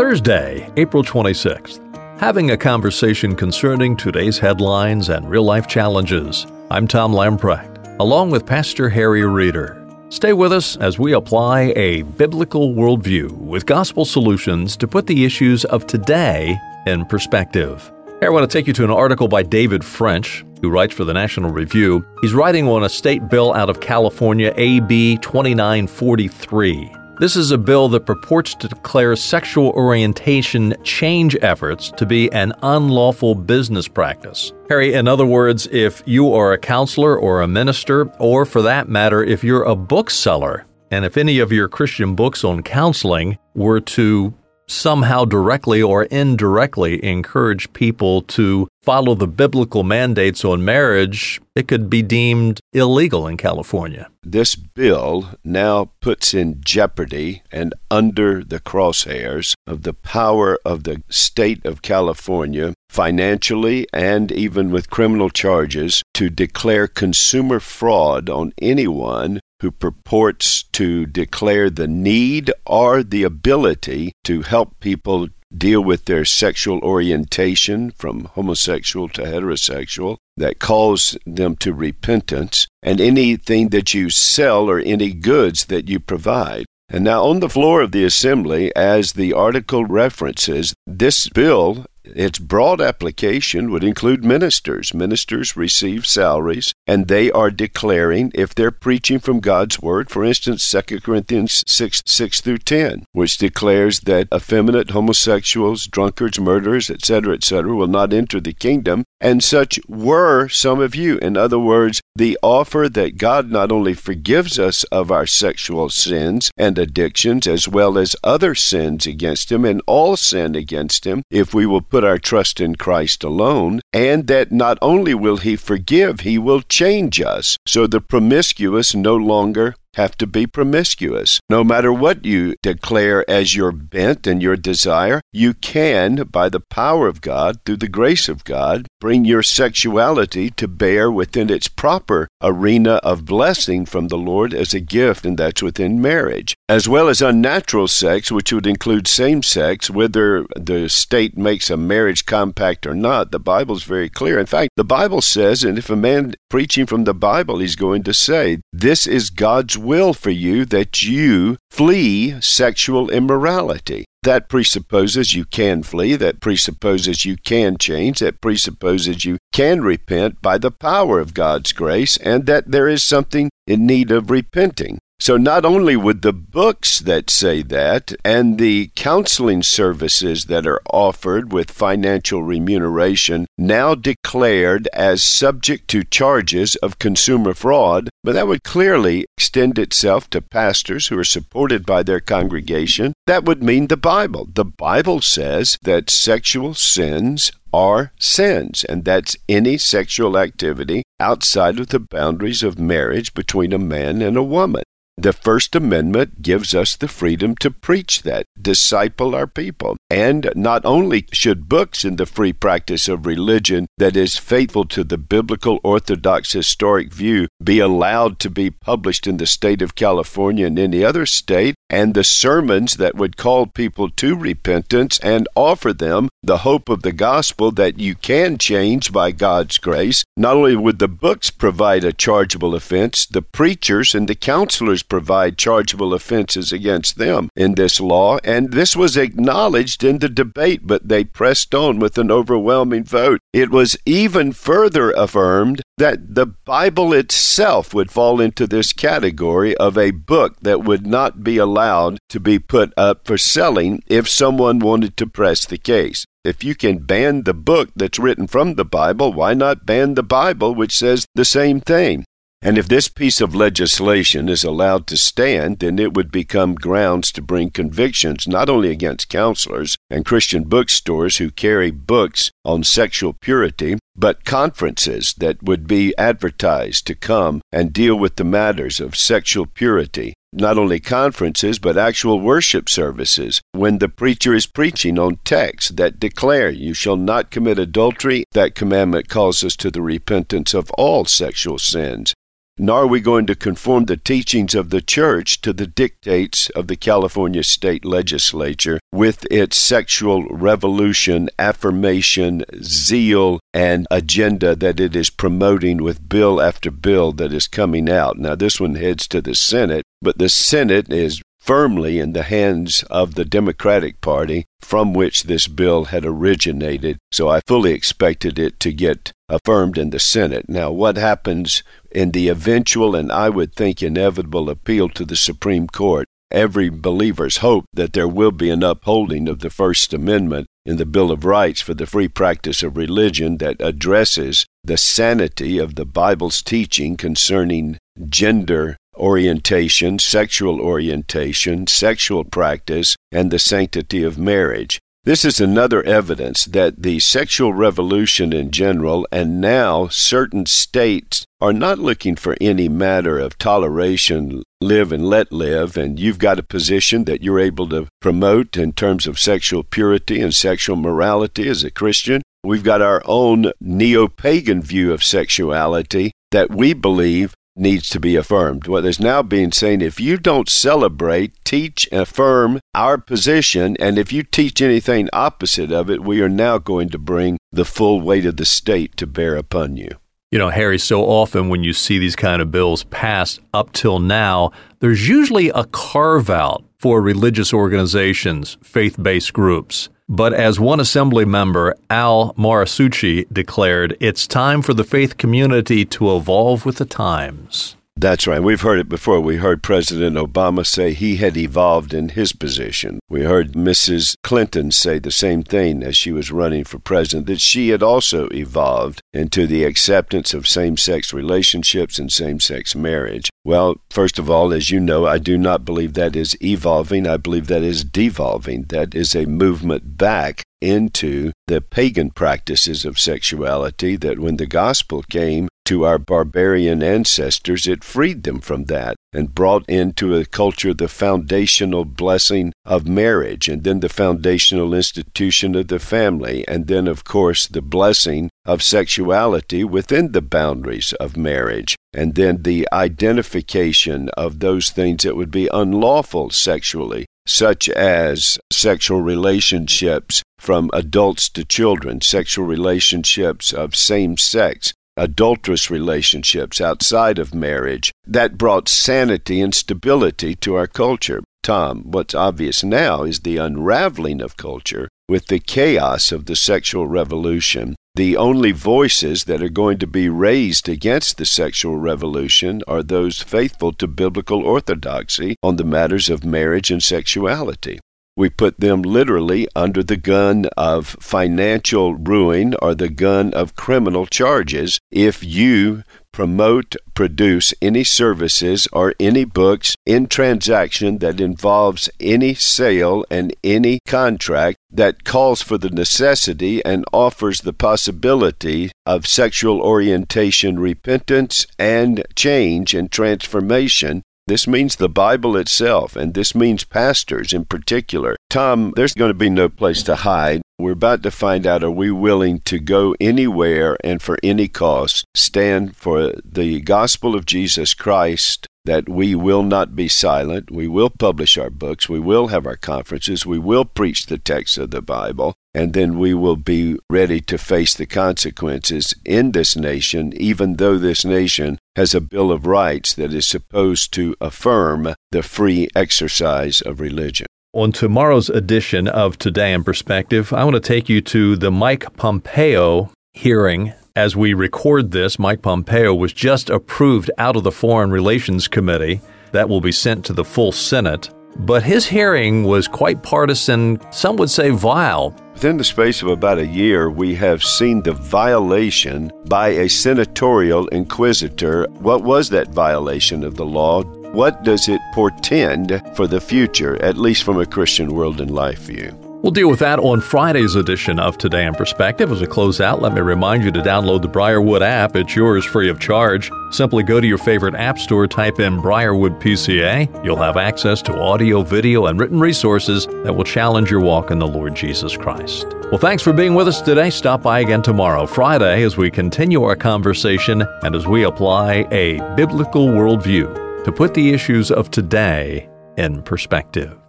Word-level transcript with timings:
Thursday, 0.00 0.66
April 0.78 1.02
26th. 1.02 1.78
Having 2.18 2.52
a 2.52 2.56
conversation 2.56 3.36
concerning 3.36 3.94
today's 3.94 4.38
headlines 4.38 5.10
and 5.10 5.28
real 5.28 5.42
life 5.42 5.66
challenges. 5.66 6.46
I'm 6.70 6.88
Tom 6.88 7.12
Lamprecht, 7.12 7.98
along 8.00 8.30
with 8.30 8.46
Pastor 8.46 8.88
Harry 8.88 9.26
Reeder. 9.26 9.76
Stay 10.08 10.32
with 10.32 10.54
us 10.54 10.78
as 10.78 10.98
we 10.98 11.12
apply 11.12 11.74
a 11.76 12.00
biblical 12.00 12.72
worldview 12.72 13.30
with 13.32 13.66
gospel 13.66 14.06
solutions 14.06 14.74
to 14.78 14.88
put 14.88 15.06
the 15.06 15.26
issues 15.26 15.66
of 15.66 15.86
today 15.86 16.58
in 16.86 17.04
perspective. 17.04 17.92
Harry, 18.22 18.28
I 18.28 18.30
want 18.30 18.50
to 18.50 18.58
take 18.58 18.66
you 18.66 18.72
to 18.72 18.84
an 18.84 18.90
article 18.90 19.28
by 19.28 19.42
David 19.42 19.84
French, 19.84 20.46
who 20.62 20.70
writes 20.70 20.94
for 20.94 21.04
the 21.04 21.12
National 21.12 21.50
Review. 21.50 22.02
He's 22.22 22.32
writing 22.32 22.66
on 22.66 22.84
a 22.84 22.88
state 22.88 23.28
bill 23.28 23.52
out 23.52 23.68
of 23.68 23.80
California, 23.80 24.54
AB 24.56 25.18
2943. 25.18 26.99
This 27.20 27.36
is 27.36 27.50
a 27.50 27.58
bill 27.58 27.90
that 27.90 28.06
purports 28.06 28.54
to 28.54 28.66
declare 28.66 29.14
sexual 29.14 29.72
orientation 29.72 30.74
change 30.84 31.36
efforts 31.42 31.90
to 31.98 32.06
be 32.06 32.32
an 32.32 32.54
unlawful 32.62 33.34
business 33.34 33.86
practice. 33.86 34.54
Harry, 34.70 34.94
in 34.94 35.06
other 35.06 35.26
words, 35.26 35.66
if 35.70 36.02
you 36.06 36.32
are 36.32 36.54
a 36.54 36.58
counselor 36.58 37.14
or 37.18 37.42
a 37.42 37.46
minister, 37.46 38.06
or 38.18 38.46
for 38.46 38.62
that 38.62 38.88
matter, 38.88 39.22
if 39.22 39.44
you're 39.44 39.64
a 39.64 39.76
bookseller, 39.76 40.64
and 40.90 41.04
if 41.04 41.18
any 41.18 41.40
of 41.40 41.52
your 41.52 41.68
Christian 41.68 42.14
books 42.14 42.42
on 42.42 42.62
counseling 42.62 43.36
were 43.54 43.80
to 43.80 44.32
somehow 44.70 45.24
directly 45.24 45.82
or 45.82 46.04
indirectly 46.04 47.04
encourage 47.04 47.72
people 47.72 48.22
to 48.22 48.68
follow 48.82 49.14
the 49.14 49.26
biblical 49.26 49.82
mandates 49.82 50.44
on 50.44 50.64
marriage, 50.64 51.40
it 51.54 51.68
could 51.68 51.90
be 51.90 52.02
deemed 52.02 52.60
illegal 52.72 53.26
in 53.26 53.36
California. 53.36 54.08
This 54.22 54.54
bill 54.54 55.30
now 55.44 55.90
puts 56.00 56.32
in 56.32 56.60
jeopardy 56.64 57.42
and 57.50 57.74
under 57.90 58.44
the 58.44 58.60
crosshairs 58.60 59.54
of 59.66 59.82
the 59.82 59.94
power 59.94 60.58
of 60.64 60.84
the 60.84 61.02
state 61.10 61.64
of 61.66 61.82
California 61.82 62.72
financially 62.88 63.86
and 63.92 64.32
even 64.32 64.70
with 64.70 64.90
criminal 64.90 65.30
charges 65.30 66.02
to 66.14 66.30
declare 66.30 66.86
consumer 66.86 67.60
fraud 67.60 68.28
on 68.28 68.52
anyone 68.60 69.40
who 69.60 69.70
purports 69.70 70.64
to 70.72 71.06
declare 71.06 71.70
the 71.70 71.88
need 71.88 72.52
or 72.66 73.02
the 73.02 73.22
ability 73.22 74.12
to 74.24 74.42
help 74.42 74.80
people 74.80 75.28
deal 75.56 75.80
with 75.80 76.04
their 76.04 76.24
sexual 76.24 76.78
orientation 76.80 77.90
from 77.92 78.24
homosexual 78.36 79.08
to 79.08 79.22
heterosexual 79.22 80.16
that 80.36 80.58
calls 80.58 81.18
them 81.26 81.56
to 81.56 81.72
repentance 81.72 82.66
and 82.82 83.00
anything 83.00 83.68
that 83.70 83.92
you 83.92 84.08
sell 84.10 84.70
or 84.70 84.78
any 84.78 85.12
goods 85.12 85.66
that 85.66 85.88
you 85.88 85.98
provide. 85.98 86.64
And 86.88 87.04
now, 87.04 87.24
on 87.24 87.38
the 87.40 87.48
floor 87.48 87.82
of 87.82 87.92
the 87.92 88.04
assembly, 88.04 88.74
as 88.74 89.12
the 89.12 89.32
article 89.32 89.84
references, 89.84 90.74
this 90.86 91.28
bill 91.28 91.86
its 92.16 92.38
broad 92.38 92.80
application 92.80 93.70
would 93.70 93.84
include 93.84 94.24
ministers. 94.24 94.94
Ministers 94.94 95.56
receive 95.56 96.06
salaries, 96.06 96.74
and 96.86 97.08
they 97.08 97.30
are 97.30 97.50
declaring 97.50 98.30
if 98.34 98.54
they're 98.54 98.70
preaching 98.70 99.18
from 99.18 99.40
God's 99.40 99.80
Word, 99.80 100.10
for 100.10 100.24
instance, 100.24 100.68
2 100.70 101.00
Corinthians 101.00 101.64
6 101.66 102.02
6 102.06 102.40
through 102.40 102.58
10, 102.58 103.04
which 103.12 103.38
declares 103.38 104.00
that 104.00 104.28
effeminate 104.34 104.90
homosexuals, 104.90 105.86
drunkards, 105.86 106.38
murderers, 106.38 106.90
etc., 106.90 107.34
etc., 107.34 107.74
will 107.74 107.86
not 107.86 108.12
enter 108.12 108.40
the 108.40 108.52
kingdom. 108.52 109.04
And 109.20 109.44
such 109.44 109.78
were 109.86 110.48
some 110.48 110.80
of 110.80 110.94
you. 110.94 111.18
In 111.18 111.36
other 111.36 111.58
words, 111.58 112.00
the 112.16 112.38
offer 112.42 112.88
that 112.88 113.18
God 113.18 113.50
not 113.50 113.70
only 113.70 113.94
forgives 113.94 114.58
us 114.58 114.84
of 114.84 115.10
our 115.10 115.26
sexual 115.26 115.90
sins 115.90 116.50
and 116.56 116.78
addictions, 116.78 117.46
as 117.46 117.68
well 117.68 117.98
as 117.98 118.16
other 118.24 118.54
sins 118.54 119.06
against 119.06 119.52
Him 119.52 119.64
and 119.64 119.82
all 119.86 120.16
sin 120.16 120.54
against 120.54 121.06
Him, 121.06 121.22
if 121.30 121.52
we 121.52 121.66
will 121.66 121.82
put 121.82 121.99
our 122.04 122.18
trust 122.18 122.60
in 122.60 122.76
Christ 122.76 123.24
alone, 123.24 123.80
and 123.92 124.26
that 124.26 124.52
not 124.52 124.78
only 124.80 125.14
will 125.14 125.38
He 125.38 125.56
forgive, 125.56 126.20
He 126.20 126.38
will 126.38 126.62
change 126.62 127.20
us. 127.20 127.56
So 127.66 127.86
the 127.86 128.00
promiscuous 128.00 128.94
no 128.94 129.16
longer 129.16 129.74
have 129.94 130.16
to 130.18 130.26
be 130.26 130.46
promiscuous. 130.46 131.40
No 131.48 131.64
matter 131.64 131.92
what 131.92 132.24
you 132.24 132.54
declare 132.62 133.28
as 133.28 133.54
your 133.54 133.72
bent 133.72 134.26
and 134.26 134.42
your 134.42 134.56
desire, 134.56 135.20
you 135.32 135.54
can, 135.54 136.24
by 136.30 136.48
the 136.48 136.60
power 136.60 137.08
of 137.08 137.20
God, 137.20 137.58
through 137.64 137.78
the 137.78 137.88
grace 137.88 138.28
of 138.28 138.44
God, 138.44 138.86
bring 139.00 139.24
your 139.24 139.42
sexuality 139.42 140.50
to 140.50 140.68
bear 140.68 141.10
within 141.10 141.50
its 141.50 141.68
proper 141.68 142.28
arena 142.42 142.94
of 143.02 143.24
blessing 143.24 143.86
from 143.86 144.08
the 144.08 144.18
Lord 144.18 144.54
as 144.54 144.74
a 144.74 144.80
gift, 144.80 145.24
and 145.24 145.38
that's 145.38 145.62
within 145.62 146.00
marriage, 146.00 146.54
as 146.68 146.88
well 146.88 147.08
as 147.08 147.22
unnatural 147.22 147.88
sex, 147.88 148.30
which 148.30 148.52
would 148.52 148.66
include 148.66 149.08
same 149.08 149.42
sex, 149.42 149.90
whether 149.90 150.46
the 150.56 150.88
state 150.88 151.36
makes 151.36 151.70
a 151.70 151.76
marriage 151.76 152.26
compact 152.26 152.86
or 152.86 152.94
not. 152.94 153.30
The 153.30 153.40
Bible's 153.40 153.84
very 153.84 154.08
clear. 154.08 154.38
In 154.38 154.46
fact, 154.46 154.70
the 154.76 154.84
Bible 154.84 155.20
says, 155.20 155.64
and 155.64 155.78
if 155.78 155.90
a 155.90 155.96
man 155.96 156.34
preaching 156.48 156.86
from 156.86 157.04
the 157.04 157.14
Bible, 157.14 157.58
he's 157.58 157.76
going 157.76 158.02
to 158.04 158.14
say, 158.14 158.58
This 158.72 159.06
is 159.06 159.30
God's 159.30 159.78
will 159.82 160.14
for 160.14 160.30
you 160.30 160.64
that 160.66 161.02
you 161.02 161.56
flee 161.70 162.40
sexual 162.40 163.10
immorality. 163.10 164.04
That 164.22 164.48
presupposes 164.48 165.34
you 165.34 165.44
can 165.44 165.82
flee, 165.82 166.14
that 166.16 166.40
presupposes 166.40 167.24
you 167.24 167.36
can 167.36 167.78
change, 167.78 168.20
that 168.20 168.40
presupposes 168.40 169.24
you 169.24 169.38
can 169.52 169.80
repent 169.80 170.42
by 170.42 170.58
the 170.58 170.70
power 170.70 171.18
of 171.18 171.34
God's 171.34 171.72
grace, 171.72 172.18
and 172.18 172.46
that 172.46 172.70
there 172.70 172.86
is 172.86 173.02
something 173.02 173.50
in 173.66 173.86
need 173.86 174.10
of 174.10 174.30
repenting. 174.30 174.99
So, 175.22 175.36
not 175.36 175.66
only 175.66 175.96
would 175.96 176.22
the 176.22 176.32
books 176.32 176.98
that 177.00 177.28
say 177.28 177.60
that 177.64 178.14
and 178.24 178.58
the 178.58 178.90
counseling 178.96 179.62
services 179.62 180.46
that 180.46 180.66
are 180.66 180.80
offered 180.90 181.52
with 181.52 181.70
financial 181.70 182.42
remuneration 182.42 183.46
now 183.58 183.94
declared 183.94 184.88
as 184.94 185.22
subject 185.22 185.88
to 185.88 186.04
charges 186.04 186.74
of 186.76 186.98
consumer 186.98 187.52
fraud, 187.52 188.08
but 188.24 188.32
that 188.32 188.48
would 188.48 188.64
clearly 188.64 189.26
extend 189.36 189.78
itself 189.78 190.30
to 190.30 190.40
pastors 190.40 191.08
who 191.08 191.18
are 191.18 191.24
supported 191.24 191.84
by 191.84 192.02
their 192.02 192.20
congregation. 192.20 193.12
That 193.26 193.44
would 193.44 193.62
mean 193.62 193.88
the 193.88 193.98
Bible. 193.98 194.48
The 194.50 194.64
Bible 194.64 195.20
says 195.20 195.76
that 195.82 196.08
sexual 196.08 196.72
sins 196.72 197.52
are 197.74 198.12
sins, 198.18 198.84
and 198.84 199.04
that's 199.04 199.36
any 199.50 199.76
sexual 199.76 200.38
activity 200.38 201.02
outside 201.20 201.78
of 201.78 201.88
the 201.88 202.00
boundaries 202.00 202.62
of 202.62 202.78
marriage 202.78 203.34
between 203.34 203.74
a 203.74 203.78
man 203.78 204.22
and 204.22 204.38
a 204.38 204.42
woman. 204.42 204.82
The 205.20 205.34
First 205.34 205.76
Amendment 205.76 206.40
gives 206.40 206.74
us 206.74 206.96
the 206.96 207.06
freedom 207.06 207.54
to 207.56 207.70
preach 207.70 208.22
that, 208.22 208.46
disciple 208.58 209.34
our 209.34 209.46
people. 209.46 209.98
And 210.08 210.50
not 210.56 210.82
only 210.86 211.26
should 211.30 211.68
books 211.68 212.06
in 212.06 212.16
the 212.16 212.24
free 212.24 212.54
practice 212.54 213.06
of 213.06 213.26
religion 213.26 213.86
that 213.98 214.16
is 214.16 214.38
faithful 214.38 214.86
to 214.86 215.04
the 215.04 215.18
biblical 215.18 215.78
orthodox 215.84 216.52
historic 216.52 217.12
view 217.12 217.48
be 217.62 217.80
allowed 217.80 218.38
to 218.38 218.48
be 218.48 218.70
published 218.70 219.26
in 219.26 219.36
the 219.36 219.46
state 219.46 219.82
of 219.82 219.94
California 219.94 220.64
and 220.64 220.78
any 220.78 221.04
other 221.04 221.26
state, 221.26 221.74
and 221.90 222.14
the 222.14 222.24
sermons 222.24 222.96
that 222.96 223.14
would 223.14 223.36
call 223.36 223.66
people 223.66 224.08
to 224.08 224.34
repentance 224.34 225.18
and 225.18 225.46
offer 225.54 225.92
them 225.92 226.30
the 226.42 226.58
hope 226.58 226.88
of 226.88 227.02
the 227.02 227.12
gospel 227.12 227.70
that 227.70 227.98
you 227.98 228.14
can 228.14 228.56
change 228.56 229.12
by 229.12 229.30
God's 229.30 229.76
grace. 229.76 230.24
Not 230.34 230.56
only 230.56 230.76
would 230.76 230.98
the 230.98 231.08
books 231.08 231.50
provide 231.50 232.04
a 232.04 232.14
chargeable 232.14 232.74
offense, 232.74 233.26
the 233.26 233.42
preachers 233.42 234.14
and 234.14 234.26
the 234.26 234.34
counselors 234.34 235.02
provide 235.10 235.58
chargeable 235.58 236.14
offenses 236.14 236.72
against 236.72 237.18
them 237.18 237.50
in 237.54 237.74
this 237.74 238.00
law, 238.00 238.38
and 238.42 238.72
this 238.72 238.96
was 238.96 239.16
acknowledged 239.16 240.02
in 240.02 240.20
the 240.20 240.28
debate, 240.28 240.86
but 240.86 241.08
they 241.08 241.24
pressed 241.24 241.74
on 241.74 241.98
with 241.98 242.16
an 242.16 242.30
overwhelming 242.30 243.04
vote. 243.04 243.40
It 243.52 243.70
was 243.70 243.98
even 244.06 244.52
further 244.52 245.10
affirmed 245.10 245.82
that 245.98 246.34
the 246.34 246.46
Bible 246.46 247.12
itself 247.12 247.92
would 247.92 248.10
fall 248.10 248.40
into 248.40 248.66
this 248.66 248.92
category 248.92 249.76
of 249.76 249.98
a 249.98 250.12
book 250.12 250.56
that 250.62 250.84
would 250.84 251.06
not 251.06 251.44
be 251.44 251.58
allowed 251.58 252.18
to 252.30 252.40
be 252.40 252.58
put 252.58 252.94
up 252.96 253.26
for 253.26 253.36
selling 253.36 254.02
if 254.06 254.28
someone 254.28 254.78
wanted 254.78 255.16
to 255.18 255.26
press 255.26 255.66
the 255.66 255.76
case. 255.76 256.24
If 256.42 256.64
you 256.64 256.74
can 256.74 256.98
ban 256.98 257.42
the 257.42 257.52
book 257.52 257.90
that's 257.94 258.18
written 258.18 258.46
from 258.46 258.76
the 258.76 258.84
Bible, 258.84 259.32
why 259.34 259.52
not 259.52 259.84
ban 259.84 260.14
the 260.14 260.22
Bible, 260.22 260.74
which 260.74 260.96
says 260.96 261.26
the 261.34 261.44
same 261.44 261.82
thing? 261.82 262.24
And 262.62 262.76
if 262.76 262.88
this 262.88 263.08
piece 263.08 263.40
of 263.40 263.54
legislation 263.54 264.50
is 264.50 264.64
allowed 264.64 265.06
to 265.06 265.16
stand, 265.16 265.78
then 265.78 265.98
it 265.98 266.12
would 266.12 266.30
become 266.30 266.74
grounds 266.74 267.32
to 267.32 267.40
bring 267.40 267.70
convictions 267.70 268.46
not 268.46 268.68
only 268.68 268.90
against 268.90 269.30
counselors 269.30 269.96
and 270.10 270.26
Christian 270.26 270.64
bookstores 270.64 271.38
who 271.38 271.50
carry 271.50 271.90
books 271.90 272.50
on 272.62 272.84
sexual 272.84 273.32
purity, 273.32 273.96
but 274.14 274.44
conferences 274.44 275.34
that 275.38 275.62
would 275.62 275.86
be 275.86 276.14
advertised 276.18 277.06
to 277.06 277.14
come 277.14 277.62
and 277.72 277.94
deal 277.94 278.16
with 278.16 278.36
the 278.36 278.44
matters 278.44 279.00
of 279.00 279.16
sexual 279.16 279.64
purity. 279.64 280.34
Not 280.52 280.76
only 280.76 281.00
conferences, 281.00 281.78
but 281.78 281.96
actual 281.96 282.40
worship 282.40 282.90
services 282.90 283.62
when 283.72 283.98
the 283.98 284.08
preacher 284.08 284.52
is 284.52 284.66
preaching 284.66 285.18
on 285.18 285.36
texts 285.44 285.92
that 285.92 286.20
declare, 286.20 286.68
You 286.68 286.92
shall 286.92 287.16
not 287.16 287.50
commit 287.50 287.78
adultery. 287.78 288.44
That 288.52 288.74
commandment 288.74 289.28
calls 289.28 289.64
us 289.64 289.76
to 289.76 289.90
the 289.90 290.02
repentance 290.02 290.74
of 290.74 290.90
all 290.98 291.24
sexual 291.24 291.78
sins. 291.78 292.34
Nor 292.80 293.02
are 293.02 293.06
we 293.06 293.20
going 293.20 293.46
to 293.46 293.54
conform 293.54 294.06
the 294.06 294.16
teachings 294.16 294.74
of 294.74 294.88
the 294.88 295.02
church 295.02 295.60
to 295.60 295.70
the 295.70 295.86
dictates 295.86 296.70
of 296.70 296.86
the 296.86 296.96
California 296.96 297.62
state 297.62 298.06
legislature 298.06 298.98
with 299.12 299.46
its 299.50 299.76
sexual 299.76 300.44
revolution, 300.48 301.50
affirmation, 301.58 302.64
zeal, 302.82 303.60
and 303.74 304.06
agenda 304.10 304.74
that 304.74 304.98
it 304.98 305.14
is 305.14 305.28
promoting 305.28 306.02
with 306.02 306.26
bill 306.26 306.58
after 306.58 306.90
bill 306.90 307.32
that 307.32 307.52
is 307.52 307.68
coming 307.68 308.08
out. 308.08 308.38
Now, 308.38 308.54
this 308.54 308.80
one 308.80 308.94
heads 308.94 309.28
to 309.28 309.42
the 309.42 309.54
Senate, 309.54 310.04
but 310.22 310.38
the 310.38 310.48
Senate 310.48 311.12
is 311.12 311.42
firmly 311.60 312.18
in 312.18 312.32
the 312.32 312.44
hands 312.44 313.02
of 313.10 313.34
the 313.34 313.44
Democratic 313.44 314.20
Party 314.20 314.64
from 314.80 315.12
which 315.12 315.44
this 315.44 315.68
bill 315.68 316.06
had 316.06 316.24
originated, 316.24 317.18
so 317.30 317.48
I 317.48 317.60
fully 317.66 317.92
expected 317.92 318.58
it 318.58 318.80
to 318.80 318.92
get 318.92 319.32
affirmed 319.48 319.98
in 319.98 320.10
the 320.10 320.18
Senate. 320.18 320.68
Now, 320.68 320.90
what 320.90 321.16
happens 321.16 321.82
in 322.10 322.30
the 322.30 322.48
eventual 322.48 323.14
and 323.14 323.30
I 323.30 323.50
would 323.50 323.74
think 323.74 324.02
inevitable 324.02 324.70
appeal 324.70 325.08
to 325.10 325.24
the 325.24 325.36
Supreme 325.36 325.86
Court? 325.86 326.26
Every 326.50 326.88
believer's 326.88 327.58
hope 327.58 327.84
that 327.92 328.12
there 328.12 328.26
will 328.26 328.50
be 328.50 328.70
an 328.70 328.82
upholding 328.82 329.48
of 329.48 329.60
the 329.60 329.70
First 329.70 330.12
Amendment 330.12 330.66
in 330.84 330.96
the 330.96 331.06
Bill 331.06 331.30
of 331.30 331.44
Rights 331.44 331.80
for 331.80 331.94
the 331.94 332.06
free 332.06 332.26
practice 332.26 332.82
of 332.82 332.96
religion 332.96 333.58
that 333.58 333.80
addresses 333.80 334.66
the 334.82 334.96
sanity 334.96 335.78
of 335.78 335.94
the 335.94 336.04
Bible's 336.04 336.62
teaching 336.62 337.16
concerning 337.16 337.98
gender 338.28 338.96
orientation, 339.20 340.18
sexual 340.18 340.80
orientation, 340.80 341.86
sexual 341.86 342.42
practice, 342.42 343.16
and 343.30 343.50
the 343.50 343.58
sanctity 343.58 344.22
of 344.22 344.38
marriage. 344.38 344.98
This 345.24 345.44
is 345.44 345.60
another 345.60 346.02
evidence 346.04 346.64
that 346.64 347.02
the 347.02 347.20
sexual 347.20 347.74
revolution 347.74 348.54
in 348.54 348.70
general, 348.70 349.28
and 349.30 349.60
now 349.60 350.08
certain 350.08 350.64
states, 350.64 351.44
are 351.60 351.74
not 351.74 351.98
looking 351.98 352.36
for 352.36 352.56
any 352.58 352.88
matter 352.88 353.38
of 353.38 353.58
toleration, 353.58 354.62
live 354.80 355.12
and 355.12 355.26
let 355.26 355.52
live, 355.52 355.98
and 355.98 356.18
you've 356.18 356.38
got 356.38 356.58
a 356.58 356.62
position 356.62 357.24
that 357.24 357.42
you're 357.42 357.60
able 357.60 357.86
to 357.90 358.08
promote 358.22 358.78
in 358.78 358.94
terms 358.94 359.26
of 359.26 359.38
sexual 359.38 359.82
purity 359.84 360.40
and 360.40 360.54
sexual 360.54 360.96
morality 360.96 361.68
as 361.68 361.84
a 361.84 361.90
Christian. 361.90 362.40
We've 362.64 362.82
got 362.82 363.02
our 363.02 363.20
own 363.26 363.72
neo 363.78 364.26
pagan 364.26 364.80
view 364.80 365.12
of 365.12 365.22
sexuality 365.22 366.32
that 366.50 366.70
we 366.70 366.94
believe 366.94 367.52
needs 367.80 368.08
to 368.10 368.20
be 368.20 368.36
affirmed. 368.36 368.86
What 368.86 369.04
is 369.04 369.18
now 369.18 369.42
being 369.42 369.72
saying, 369.72 370.02
if 370.02 370.20
you 370.20 370.36
don't 370.36 370.68
celebrate, 370.68 371.52
teach, 371.64 372.08
affirm 372.12 372.80
our 372.94 373.18
position, 373.18 373.96
and 373.98 374.18
if 374.18 374.32
you 374.32 374.42
teach 374.42 374.82
anything 374.82 375.28
opposite 375.32 375.90
of 375.90 376.10
it, 376.10 376.22
we 376.22 376.42
are 376.42 376.48
now 376.48 376.78
going 376.78 377.08
to 377.08 377.18
bring 377.18 377.58
the 377.72 377.84
full 377.84 378.20
weight 378.20 378.46
of 378.46 378.56
the 378.56 378.64
state 378.64 379.16
to 379.16 379.26
bear 379.26 379.56
upon 379.56 379.96
you. 379.96 380.10
You 380.50 380.58
know, 380.58 380.70
Harry, 380.70 380.98
so 380.98 381.22
often 381.22 381.68
when 381.68 381.84
you 381.84 381.92
see 381.92 382.18
these 382.18 382.34
kind 382.34 382.60
of 382.60 382.72
bills 382.72 383.04
passed 383.04 383.60
up 383.72 383.92
till 383.92 384.18
now, 384.18 384.72
there's 384.98 385.28
usually 385.28 385.68
a 385.68 385.84
carve 385.84 386.50
out 386.50 386.84
for 386.98 387.22
religious 387.22 387.72
organizations, 387.72 388.76
faith 388.82 389.20
based 389.22 389.52
groups. 389.52 390.08
But 390.32 390.54
as 390.54 390.78
one 390.78 391.00
assembly 391.00 391.44
member, 391.44 391.96
Al 392.08 392.54
Muratsuchi, 392.54 393.52
declared, 393.52 394.16
it's 394.20 394.46
time 394.46 394.80
for 394.80 394.94
the 394.94 395.02
faith 395.02 395.36
community 395.36 396.04
to 396.04 396.36
evolve 396.36 396.86
with 396.86 396.98
the 396.98 397.04
times. 397.04 397.96
That's 398.20 398.46
right. 398.46 398.62
We've 398.62 398.82
heard 398.82 398.98
it 398.98 399.08
before. 399.08 399.40
We 399.40 399.56
heard 399.56 399.82
President 399.82 400.36
Obama 400.36 400.84
say 400.84 401.14
he 401.14 401.36
had 401.36 401.56
evolved 401.56 402.12
in 402.12 402.28
his 402.28 402.52
position. 402.52 403.18
We 403.30 403.44
heard 403.44 403.72
Mrs. 403.72 404.34
Clinton 404.42 404.90
say 404.90 405.18
the 405.18 405.30
same 405.30 405.62
thing 405.62 406.02
as 406.02 406.18
she 406.18 406.30
was 406.30 406.52
running 406.52 406.84
for 406.84 406.98
president, 406.98 407.46
that 407.46 407.62
she 407.62 407.88
had 407.88 408.02
also 408.02 408.50
evolved 408.50 409.22
into 409.32 409.66
the 409.66 409.84
acceptance 409.84 410.52
of 410.52 410.68
same 410.68 410.98
sex 410.98 411.32
relationships 411.32 412.18
and 412.18 412.30
same 412.30 412.60
sex 412.60 412.94
marriage. 412.94 413.48
Well, 413.64 413.96
first 414.10 414.38
of 414.38 414.50
all, 414.50 414.74
as 414.74 414.90
you 414.90 415.00
know, 415.00 415.24
I 415.24 415.38
do 415.38 415.56
not 415.56 415.86
believe 415.86 416.12
that 416.12 416.36
is 416.36 416.54
evolving. 416.62 417.26
I 417.26 417.38
believe 417.38 417.68
that 417.68 417.82
is 417.82 418.04
devolving. 418.04 418.82
That 418.90 419.14
is 419.14 419.34
a 419.34 419.46
movement 419.46 420.18
back 420.18 420.62
into 420.80 421.52
the 421.66 421.80
pagan 421.80 422.30
practices 422.30 423.04
of 423.04 423.18
sexuality 423.18 424.16
that 424.16 424.38
when 424.38 424.56
the 424.56 424.66
gospel 424.66 425.22
came 425.22 425.68
to 425.90 426.04
our 426.04 426.18
barbarian 426.18 427.02
ancestors, 427.02 427.88
it 427.88 428.04
freed 428.04 428.44
them 428.44 428.60
from 428.60 428.84
that 428.84 429.16
and 429.32 429.54
brought 429.54 429.84
into 429.88 430.36
a 430.36 430.44
culture 430.44 430.94
the 430.94 431.08
foundational 431.08 432.04
blessing 432.04 432.72
of 432.84 433.08
marriage, 433.08 433.68
and 433.68 433.82
then 433.82 433.98
the 433.98 434.08
foundational 434.08 434.94
institution 434.94 435.74
of 435.74 435.88
the 435.88 435.98
family, 435.98 436.64
and 436.68 436.86
then, 436.86 437.08
of 437.08 437.24
course, 437.24 437.66
the 437.66 437.82
blessing 437.82 438.48
of 438.64 438.82
sexuality 438.82 439.82
within 439.82 440.30
the 440.30 440.42
boundaries 440.42 441.12
of 441.14 441.36
marriage, 441.36 441.96
and 442.12 442.36
then 442.36 442.62
the 442.62 442.86
identification 442.92 444.28
of 444.36 444.60
those 444.60 444.90
things 444.90 445.24
that 445.24 445.34
would 445.34 445.50
be 445.50 445.68
unlawful 445.72 446.50
sexually 446.50 447.26
such 447.46 447.88
as 447.88 448.58
sexual 448.70 449.20
relationships 449.20 450.42
from 450.58 450.90
adults 450.92 451.48
to 451.50 451.64
children, 451.64 452.20
sexual 452.20 452.66
relationships 452.66 453.72
of 453.72 453.96
same 453.96 454.36
sex, 454.36 454.92
adulterous 455.16 455.90
relationships 455.90 456.80
outside 456.80 457.38
of 457.38 457.54
marriage. 457.54 458.12
That 458.26 458.58
brought 458.58 458.88
sanity 458.88 459.60
and 459.60 459.74
stability 459.74 460.54
to 460.56 460.74
our 460.76 460.86
culture. 460.86 461.42
Tom, 461.62 462.02
what's 462.04 462.34
obvious 462.34 462.82
now 462.82 463.24
is 463.24 463.40
the 463.40 463.58
unraveling 463.58 464.40
of 464.40 464.56
culture 464.56 465.08
with 465.28 465.46
the 465.46 465.60
chaos 465.60 466.32
of 466.32 466.46
the 466.46 466.56
sexual 466.56 467.06
revolution. 467.06 467.94
The 468.20 468.36
only 468.36 468.72
voices 468.72 469.44
that 469.44 469.62
are 469.62 469.70
going 469.70 469.96
to 470.00 470.06
be 470.06 470.28
raised 470.28 470.90
against 470.90 471.38
the 471.38 471.46
sexual 471.46 471.96
revolution 471.96 472.82
are 472.86 473.02
those 473.02 473.40
faithful 473.40 473.94
to 473.94 474.06
biblical 474.06 474.62
orthodoxy 474.62 475.56
on 475.62 475.76
the 475.76 475.84
matters 475.84 476.28
of 476.28 476.44
marriage 476.44 476.90
and 476.90 477.02
sexuality. 477.02 477.98
We 478.36 478.50
put 478.50 478.78
them 478.78 479.00
literally 479.00 479.68
under 479.74 480.02
the 480.02 480.18
gun 480.18 480.66
of 480.76 481.16
financial 481.18 482.14
ruin 482.14 482.74
or 482.82 482.94
the 482.94 483.08
gun 483.08 483.54
of 483.54 483.74
criminal 483.74 484.26
charges 484.26 484.98
if 485.10 485.42
you 485.42 486.04
promote, 486.40 486.96
produce 487.12 487.74
any 487.82 488.02
services 488.02 488.88
or 488.94 489.14
any 489.20 489.44
books 489.44 489.94
in 490.06 490.26
transaction 490.26 491.18
that 491.18 491.38
involves 491.38 492.08
any 492.18 492.54
sale 492.54 493.26
and 493.30 493.54
any 493.62 493.98
contract 494.06 494.78
that 494.90 495.22
calls 495.22 495.60
for 495.60 495.76
the 495.76 495.90
necessity 495.90 496.82
and 496.82 497.04
offers 497.12 497.60
the 497.60 497.74
possibility 497.74 498.90
of 499.04 499.26
sexual 499.26 499.82
orientation 499.82 500.78
repentance 500.78 501.66
and 501.78 502.24
change 502.34 502.94
and 502.94 503.12
transformation 503.12 504.22
this 504.46 504.66
means 504.66 504.96
the 504.96 505.08
Bible 505.08 505.56
itself, 505.56 506.16
and 506.16 506.34
this 506.34 506.56
means 506.56 506.82
pastors 506.82 507.52
in 507.52 507.66
particular. 507.66 508.34
Tom, 508.48 508.92
there's 508.96 509.14
going 509.14 509.30
to 509.30 509.34
be 509.34 509.48
no 509.48 509.68
place 509.68 510.02
to 510.02 510.16
hide. 510.16 510.60
We're 510.80 510.92
about 510.92 511.22
to 511.24 511.30
find 511.30 511.66
out 511.66 511.84
are 511.84 511.90
we 511.90 512.10
willing 512.10 512.60
to 512.60 512.78
go 512.78 513.14
anywhere 513.20 513.96
and 514.02 514.22
for 514.22 514.38
any 514.42 514.66
cost 514.66 515.26
stand 515.34 515.94
for 515.94 516.32
the 516.44 516.80
gospel 516.80 517.34
of 517.34 517.44
Jesus 517.44 517.92
Christ 517.92 518.66
that 518.84 519.08
we 519.08 519.34
will 519.34 519.62
not 519.62 519.94
be 519.94 520.08
silent. 520.08 520.70
We 520.70 520.88
will 520.88 521.10
publish 521.10 521.58
our 521.58 521.70
books. 521.70 522.08
We 522.08 522.18
will 522.18 522.48
have 522.48 522.66
our 522.66 522.76
conferences. 522.76 523.44
We 523.44 523.58
will 523.58 523.84
preach 523.84 524.26
the 524.26 524.38
text 524.38 524.78
of 524.78 524.90
the 524.90 525.02
Bible. 525.02 525.54
And 525.74 525.92
then 525.92 526.18
we 526.18 526.34
will 526.34 526.56
be 526.56 526.96
ready 527.08 527.40
to 527.42 527.58
face 527.58 527.94
the 527.94 528.06
consequences 528.06 529.14
in 529.24 529.52
this 529.52 529.76
nation, 529.76 530.32
even 530.36 530.76
though 530.76 530.98
this 530.98 531.24
nation 531.24 531.78
has 531.94 532.14
a 532.14 532.20
Bill 532.20 532.50
of 532.50 532.66
Rights 532.66 533.14
that 533.14 533.34
is 533.34 533.46
supposed 533.46 534.12
to 534.14 534.34
affirm 534.40 535.14
the 535.30 535.42
free 535.42 535.88
exercise 535.94 536.80
of 536.80 537.00
religion. 537.00 537.46
On 537.72 537.92
tomorrow's 537.92 538.50
edition 538.50 539.06
of 539.06 539.38
Today 539.38 539.72
in 539.72 539.84
Perspective, 539.84 540.52
I 540.52 540.64
want 540.64 540.74
to 540.74 540.80
take 540.80 541.08
you 541.08 541.20
to 541.20 541.54
the 541.54 541.70
Mike 541.70 542.16
Pompeo 542.16 543.12
hearing 543.32 543.92
as 544.16 544.36
we 544.36 544.54
record 544.54 545.12
this, 545.12 545.38
Mike 545.38 545.62
Pompeo 545.62 546.12
was 546.12 546.32
just 546.32 546.68
approved 546.68 547.30
out 547.38 547.54
of 547.54 547.62
the 547.62 547.70
Foreign 547.70 548.10
Relations 548.10 548.66
Committee. 548.66 549.20
That 549.52 549.68
will 549.68 549.80
be 549.80 549.92
sent 549.92 550.24
to 550.24 550.32
the 550.32 550.44
full 550.44 550.72
Senate. 550.72 551.30
But 551.58 551.84
his 551.84 552.06
hearing 552.06 552.64
was 552.64 552.88
quite 552.88 553.22
partisan, 553.22 554.00
some 554.10 554.36
would 554.36 554.50
say 554.50 554.70
vile. 554.70 555.30
Within 555.54 555.76
the 555.76 555.84
space 555.84 556.22
of 556.22 556.28
about 556.28 556.58
a 556.58 556.66
year, 556.66 557.08
we 557.08 557.34
have 557.36 557.62
seen 557.62 558.02
the 558.02 558.12
violation 558.12 559.30
by 559.46 559.68
a 559.68 559.88
senatorial 559.88 560.88
inquisitor. 560.88 561.86
What 562.00 562.24
was 562.24 562.50
that 562.50 562.68
violation 562.68 563.44
of 563.44 563.54
the 563.54 563.66
law? 563.66 564.02
What 564.32 564.62
does 564.62 564.88
it 564.88 565.00
portend 565.12 566.00
for 566.14 566.28
the 566.28 566.40
future, 566.40 567.02
at 567.02 567.16
least 567.16 567.42
from 567.42 567.58
a 567.58 567.66
Christian 567.66 568.14
world 568.14 568.40
and 568.40 568.48
life 568.48 568.78
view? 568.82 569.12
We'll 569.42 569.50
deal 569.50 569.68
with 569.68 569.80
that 569.80 569.98
on 569.98 570.20
Friday's 570.20 570.76
edition 570.76 571.18
of 571.18 571.36
Today 571.36 571.66
in 571.66 571.74
Perspective. 571.74 572.30
As 572.30 572.40
we 572.40 572.46
close 572.46 572.80
out, 572.80 573.02
let 573.02 573.12
me 573.12 573.22
remind 573.22 573.64
you 573.64 573.72
to 573.72 573.80
download 573.80 574.22
the 574.22 574.28
Briarwood 574.28 574.82
app. 574.82 575.16
It's 575.16 575.34
yours 575.34 575.64
free 575.64 575.88
of 575.88 575.98
charge. 575.98 576.48
Simply 576.70 577.02
go 577.02 577.20
to 577.20 577.26
your 577.26 577.38
favorite 577.38 577.74
app 577.74 577.98
store, 577.98 578.28
type 578.28 578.60
in 578.60 578.80
Briarwood 578.80 579.40
PCA. 579.40 580.24
You'll 580.24 580.36
have 580.36 580.56
access 580.56 581.02
to 581.02 581.18
audio, 581.18 581.62
video, 581.62 582.06
and 582.06 582.20
written 582.20 582.38
resources 582.38 583.06
that 583.24 583.34
will 583.34 583.42
challenge 583.42 583.90
your 583.90 584.00
walk 584.00 584.30
in 584.30 584.38
the 584.38 584.46
Lord 584.46 584.76
Jesus 584.76 585.16
Christ. 585.16 585.66
Well, 585.90 585.98
thanks 585.98 586.22
for 586.22 586.32
being 586.32 586.54
with 586.54 586.68
us 586.68 586.80
today. 586.80 587.10
Stop 587.10 587.42
by 587.42 587.60
again 587.60 587.82
tomorrow, 587.82 588.26
Friday, 588.26 588.84
as 588.84 588.96
we 588.96 589.10
continue 589.10 589.64
our 589.64 589.74
conversation 589.74 590.62
and 590.84 590.94
as 590.94 591.08
we 591.08 591.24
apply 591.24 591.88
a 591.90 592.20
biblical 592.36 592.86
worldview 592.86 593.69
to 593.84 593.92
put 593.92 594.12
the 594.14 594.32
issues 594.32 594.70
of 594.70 594.90
today 594.90 595.68
in 595.96 596.22
perspective. 596.22 596.99